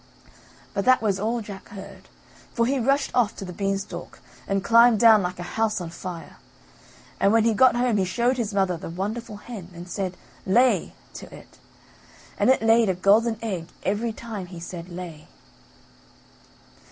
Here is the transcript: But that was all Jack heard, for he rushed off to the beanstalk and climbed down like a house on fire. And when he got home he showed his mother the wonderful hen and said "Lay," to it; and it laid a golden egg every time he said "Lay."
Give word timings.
But 0.73 0.83
that 0.85 0.99
was 1.03 1.19
all 1.19 1.41
Jack 1.41 1.69
heard, 1.69 2.09
for 2.53 2.65
he 2.65 2.79
rushed 2.79 3.11
off 3.13 3.35
to 3.35 3.45
the 3.45 3.53
beanstalk 3.53 4.19
and 4.47 4.63
climbed 4.63 4.99
down 4.99 5.21
like 5.21 5.37
a 5.37 5.43
house 5.53 5.79
on 5.79 5.91
fire. 5.91 6.37
And 7.19 7.31
when 7.31 7.43
he 7.43 7.53
got 7.53 7.75
home 7.75 7.97
he 7.97 8.03
showed 8.05 8.37
his 8.37 8.51
mother 8.51 8.77
the 8.77 8.89
wonderful 8.89 9.37
hen 9.37 9.69
and 9.75 9.87
said 9.87 10.17
"Lay," 10.43 10.93
to 11.13 11.31
it; 11.31 11.59
and 12.39 12.49
it 12.49 12.63
laid 12.63 12.89
a 12.89 12.95
golden 12.95 13.37
egg 13.43 13.67
every 13.83 14.11
time 14.11 14.47
he 14.47 14.59
said 14.59 14.89
"Lay." 14.89 15.27